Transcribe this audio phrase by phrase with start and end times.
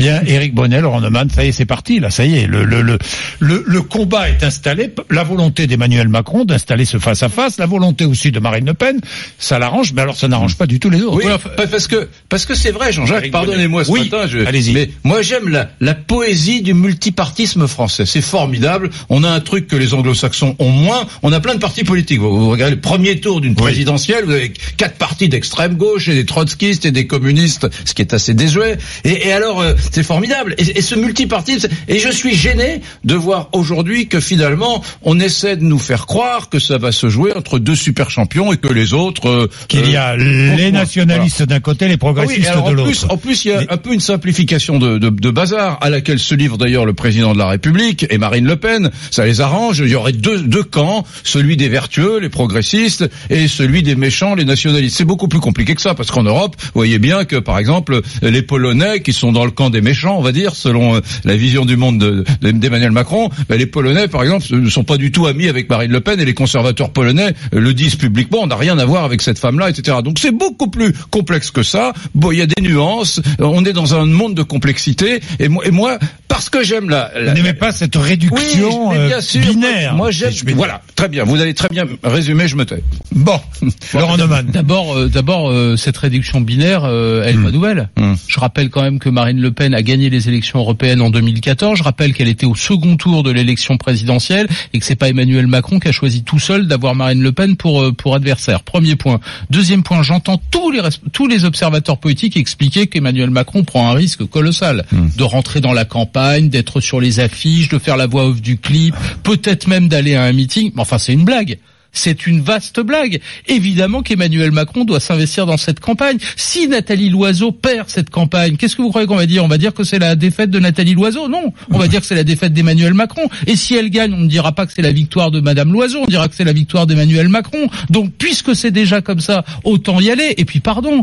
[0.00, 2.46] Bien, Éric Bonnet, Laurent Neumann, ça y est, c'est parti, là, ça y est.
[2.46, 2.98] Le, le, le,
[3.38, 4.94] le, le combat est installé.
[5.10, 8.98] La volonté d'Emmanuel Macron d'installer ce face-à-face, la volonté aussi de Marine Le Pen,
[9.38, 11.18] ça l'arrange, mais alors ça n'arrange pas du tout les autres.
[11.22, 11.30] Oui,
[11.70, 14.72] parce que parce que c'est vrai, Jean-Jacques, pardonnez-moi ce matin, je, allez-y.
[14.72, 18.06] mais moi j'aime la, la poésie du multipartisme français.
[18.06, 18.88] C'est formidable.
[19.10, 21.06] On a un truc que les anglo-saxons ont moins.
[21.22, 22.20] On a plein de partis politiques.
[22.20, 26.14] Vous, vous regardez le premier tour d'une présidentielle, vous avez quatre partis d'extrême gauche et
[26.14, 28.78] des trotskistes et des communistes, ce qui est assez désuet.
[29.04, 30.54] Et, et alors, euh, c'est formidable.
[30.58, 35.56] Et, et ce multipartisme, et je suis gêné de voir aujourd'hui que finalement, on essaie
[35.56, 38.72] de nous faire croire que ça va se jouer entre deux super champions et que
[38.72, 39.28] les autres...
[39.28, 42.70] euh, Qu'il y a euh, les nationalistes d'un côté, les Ah oui, progressistes et alors,
[42.72, 43.14] de en plus, l'autre.
[43.14, 46.18] en plus, il y a un peu une simplification de, de, de bazar à laquelle
[46.18, 48.90] se livre d'ailleurs le président de la République et Marine Le Pen.
[49.10, 49.80] Ça les arrange.
[49.80, 54.34] Il y aurait deux, deux camps, celui des vertueux, les progressistes, et celui des méchants,
[54.34, 54.96] les nationalistes.
[54.96, 58.00] C'est beaucoup plus compliqué que ça parce qu'en Europe, vous voyez bien que par exemple
[58.22, 61.36] les Polonais qui sont dans le camp des méchants, on va dire, selon euh, la
[61.36, 64.96] vision du monde de- de- d'Emmanuel Macron, ben, les Polonais par exemple ne sont pas
[64.96, 68.38] du tout amis avec Marine Le Pen et les conservateurs polonais euh, le disent publiquement.
[68.42, 69.98] On n'a rien à voir avec cette femme-là, etc.
[70.04, 71.92] Donc c'est beaucoup plus complexe que ça.
[72.14, 73.20] Bon, il y a des nuances.
[73.38, 75.20] On est dans un monde de complexité.
[75.38, 78.96] Et moi, et moi parce que j'aime la, Vous la- n'aimez pas cette réduction oui,
[78.98, 79.40] mais bien euh, sûr.
[79.42, 80.32] binaire Moi, j'aime.
[80.54, 81.24] Voilà, très bien.
[81.24, 82.46] Vous avez très bien résumé.
[82.48, 82.82] Je me tais.
[83.12, 83.38] Bon,
[83.94, 84.46] Laurent Neumann.
[84.46, 87.88] D'abord, euh, d'abord, euh, cette réduction binaire, euh, elle est pas nouvelle.
[87.96, 88.14] Hmm.
[88.28, 91.78] Je rappelle quand même que Marine Le Pen a gagné les élections européennes en 2014.
[91.78, 95.46] Je rappelle qu'elle était au second tour de l'élection présidentielle et que c'est pas Emmanuel
[95.46, 98.62] Macron qui a choisi tout seul d'avoir Marine Le Pen pour euh, pour adversaire.
[98.62, 99.20] Premier point.
[99.50, 100.80] Deuxième point, j'entends tous les
[101.12, 104.84] tous les observateurs politiques expliquer qu'Emmanuel Macron prend un risque colossal
[105.16, 108.58] de rentrer dans la campagne, d'être sur les affiches, de faire la voix off du
[108.58, 110.72] clip, peut-être même d'aller à un meeting.
[110.74, 111.58] Mais enfin, c'est une blague.
[111.92, 113.20] C'est une vaste blague.
[113.48, 116.18] Évidemment qu'Emmanuel Macron doit s'investir dans cette campagne.
[116.36, 119.44] Si Nathalie Loiseau perd cette campagne, qu'est-ce que vous croyez qu'on va dire?
[119.44, 121.28] On va dire que c'est la défaite de Nathalie Loiseau?
[121.28, 123.22] Non, on va dire que c'est la défaite d'Emmanuel Macron.
[123.46, 126.00] Et si elle gagne, on ne dira pas que c'est la victoire de Madame Loiseau,
[126.02, 127.68] on dira que c'est la victoire d'Emmanuel Macron.
[127.90, 130.34] Donc, puisque c'est déjà comme ça, autant y aller.
[130.36, 131.02] Et puis, pardon,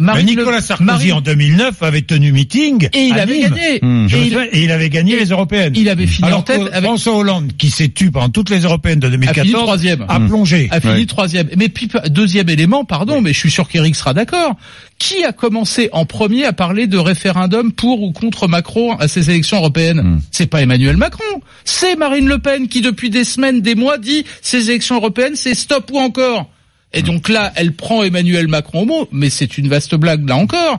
[0.00, 3.50] Mais Nicolas Sarkozy Marine- en 2009 avait tenu meeting et il avait Nîmes.
[3.50, 3.78] gagné.
[3.82, 4.06] Mmh.
[4.06, 5.72] Et il- souviens, et il avait gagné les européennes.
[5.76, 8.60] il avait fini Alors en tête avec François Hollande, qui s'est tu pendant toutes les
[8.60, 10.04] européennes de a fini 2014, troisième.
[10.08, 10.68] a plongé.
[10.70, 11.06] a fini Ouais.
[11.06, 11.48] troisième.
[11.56, 14.56] Mais puis deuxième élément, pardon, mais je suis sûr qu'Éric sera d'accord.
[14.98, 19.30] Qui a commencé en premier à parler de référendum pour ou contre Macron à ces
[19.30, 20.20] élections européennes Hmm.
[20.30, 21.24] C'est pas Emmanuel Macron,
[21.64, 25.54] c'est Marine Le Pen qui depuis des semaines, des mois dit ces élections européennes c'est
[25.54, 26.50] stop ou encore.
[26.92, 30.36] Et donc là, elle prend Emmanuel Macron au mot, mais c'est une vaste blague là
[30.36, 30.78] encore.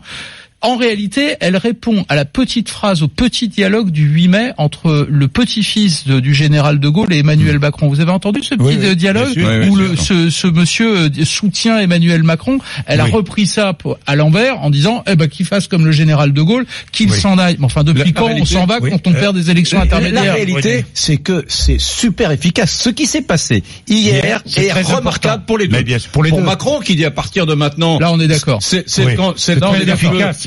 [0.65, 5.05] En réalité, elle répond à la petite phrase, au petit dialogue du 8 mai entre
[5.09, 7.87] le petit-fils du général de Gaulle et Emmanuel Macron.
[7.87, 9.47] Vous avez entendu ce petit Oui, oui, euh, dialogue sûr.
[9.47, 13.97] Oui, où le, ce, ce monsieur euh, soutient Emmanuel Macron Elle a repris ça pour-
[14.07, 17.37] à l'envers en disant eh ben qu'il fasse comme le général de Gaulle, qu'il s'en
[17.37, 17.57] aille.
[17.59, 19.51] Mais enfin, depuis La- la quand on réalité- s'en va quand on Euh, perd des
[19.51, 20.83] élections La intermédiaires réalité, Oui.
[20.95, 22.71] c'est que c'est super efficace.
[22.83, 25.39] Ce qui s'est passé hier est remarquable important.
[25.45, 25.77] pour les deux.
[25.77, 26.41] Mais bien pour les deux.
[26.41, 27.99] Macron qui dit à partir de maintenant.
[27.99, 28.59] Là, on est d'accord.
[28.61, 29.05] C'est c'est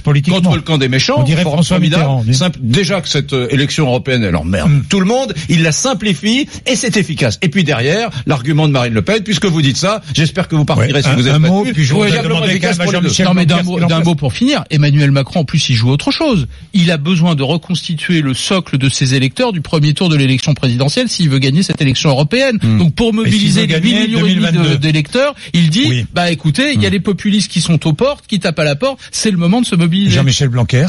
[0.08, 0.41] Politiquement.
[0.41, 1.16] contre le camp des méchants.
[1.19, 2.02] On dirait François formidable.
[2.02, 2.24] Mitterrand.
[2.32, 4.82] Simple- déjà que cette euh, élection européenne, elle emmerde Mm.
[4.88, 5.34] tout le monde.
[5.48, 7.38] Il la simplifie et c'est efficace.
[7.42, 10.64] Et puis derrière, l'argument de Marine Le Pen, puisque vous dites ça, j'espère que vous
[10.64, 12.58] partirez Ouais, si un- vous êtes un mot, puis je voudrais demander
[13.24, 16.47] Non mais d'un mot, pour finir, Emmanuel Macron en plus il joue autre chose.
[16.74, 20.54] Il a besoin de reconstituer le socle de ses électeurs du premier tour de l'élection
[20.54, 22.58] présidentielle s'il veut gagner cette élection européenne.
[22.78, 24.78] Donc pour mobiliser les 8 gagner millions et demi de- 2022.
[24.78, 26.06] d'électeurs, il dit Oui.
[26.14, 28.76] bah écoutez, il y a les populistes qui sont aux portes, qui tapent à la
[28.76, 29.97] porte, c'est le moment de se mobiliser.
[30.06, 30.86] Jean-Michel Blanquer.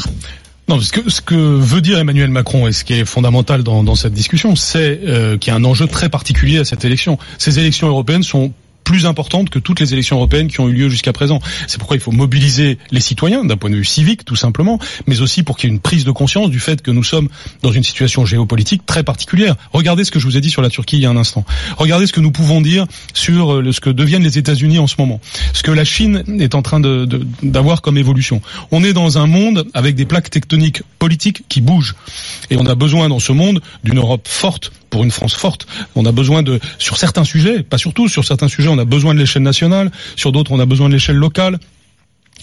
[0.68, 3.82] Non, ce que, ce que veut dire Emmanuel Macron et ce qui est fondamental dans,
[3.82, 7.18] dans cette discussion, c'est euh, qu'il y a un enjeu très particulier à cette élection.
[7.38, 8.52] Ces élections européennes sont
[8.84, 11.40] plus importantes que toutes les élections européennes qui ont eu lieu jusqu'à présent.
[11.66, 15.20] C'est pourquoi il faut mobiliser les citoyens d'un point de vue civique, tout simplement, mais
[15.20, 17.28] aussi pour qu'il y ait une prise de conscience du fait que nous sommes
[17.62, 19.56] dans une situation géopolitique très particulière.
[19.72, 21.44] Regardez ce que je vous ai dit sur la Turquie il y a un instant.
[21.76, 24.96] Regardez ce que nous pouvons dire sur euh, ce que deviennent les États-Unis en ce
[24.98, 25.20] moment.
[25.52, 28.42] Ce que la Chine est en train d'avoir comme évolution.
[28.70, 31.94] On est dans un monde avec des plaques tectoniques politiques qui bougent.
[32.50, 35.66] Et on a besoin dans ce monde d'une Europe forte pour une France forte.
[35.94, 38.84] On a besoin de, sur certains sujets, pas sur tous, sur certains sujets, on a
[38.84, 41.58] besoin de l'échelle nationale, sur d'autres, on a besoin de l'échelle locale.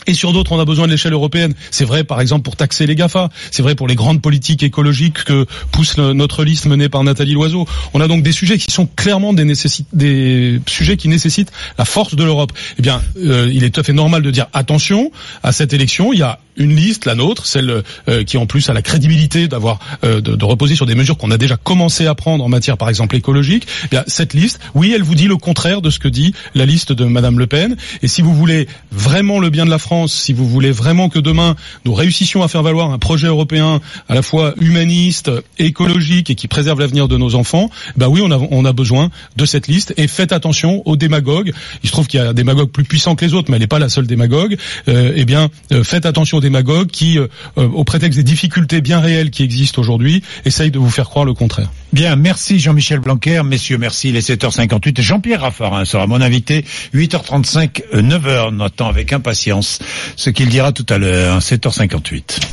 [0.08, 1.54] Et sur d'autres, on a besoin de l'échelle européenne.
[1.70, 3.30] C'est vrai, par exemple, pour taxer les GAFA.
[3.52, 7.68] C'est vrai pour les grandes politiques écologiques que pousse notre liste menée par Nathalie Loiseau.
[7.94, 9.46] On a donc des sujets qui sont clairement des,
[9.94, 12.54] des sujets qui nécessitent la force de l'Europe.
[12.80, 15.12] Eh bien, euh, il est tout à fait normal de dire attention
[15.44, 16.14] à cette élection.
[16.14, 19.48] Il y a une liste, la nôtre, celle euh, qui en plus a la crédibilité
[19.48, 22.50] d'avoir euh, de, de reposer sur des mesures qu'on a déjà commencé à prendre en
[22.50, 23.68] matière, par exemple, écologique.
[23.86, 26.66] Eh bien, cette liste, oui, elle vous dit le contraire de ce que dit la
[26.66, 27.76] liste de Madame Le Pen.
[28.02, 31.18] Et si vous voulez vraiment le bien de la France Si vous voulez vraiment que
[31.18, 31.56] demain
[31.86, 36.48] nous réussissions à faire valoir un projet européen à la fois humaniste, écologique et qui
[36.48, 39.94] préserve l'avenir de nos enfants, bah oui, on a, besoin de cette liste.
[39.98, 41.54] Et faites attention aux démagogues.
[41.84, 43.62] Il se trouve qu'il y a des démagogues plus puissants que les autres, mais elle
[43.62, 44.58] n'est pas la seule démagogue.
[44.88, 49.00] Euh, eh bien, euh, faites attention aux démagogues qui, euh, au prétexte des difficultés bien
[49.00, 51.70] réelles qui existent aujourd'hui, essayent de vous faire croire le contraire.
[51.94, 53.42] Bien, merci Jean-Michel Blanquer.
[53.44, 54.12] Messieurs, merci.
[54.12, 55.02] Les 7h58.
[55.02, 56.66] Jean-Pierre Raffarin sera mon invité.
[56.94, 58.50] 8h35, 9h.
[58.52, 59.80] On attend avec impatience
[60.16, 61.40] ce qu'il dira tout à l'heure.
[61.40, 62.40] 7h58.